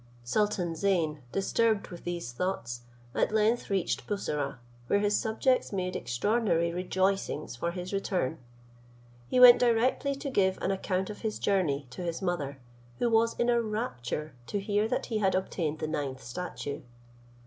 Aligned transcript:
Sultan 0.23 0.73
Zeyn, 0.75 1.19
disturbed 1.31 1.89
with 1.89 2.05
these 2.05 2.31
thoughts, 2.31 2.81
at 3.13 3.31
length 3.31 3.69
reached 3.69 4.07
Bussorah, 4.07 4.57
where 4.87 4.97
his 4.97 5.15
subjects 5.15 5.71
made 5.71 5.95
extraordinary 5.95 6.73
rejoicings 6.73 7.55
for 7.55 7.69
his 7.69 7.93
return. 7.93 8.39
He 9.27 9.39
went 9.39 9.59
directly 9.59 10.15
to 10.15 10.31
give 10.31 10.57
an 10.59 10.71
account 10.71 11.11
of 11.11 11.19
his 11.19 11.37
journey 11.37 11.85
to 11.91 12.01
his 12.01 12.19
mother, 12.19 12.57
who 12.97 13.11
was 13.11 13.35
in 13.39 13.47
a 13.47 13.61
rapture 13.61 14.33
to 14.47 14.59
hear 14.59 14.87
that 14.87 15.05
he 15.05 15.19
had 15.19 15.35
obtained 15.35 15.77
the 15.77 15.87
ninth 15.87 16.23
statue. 16.23 16.81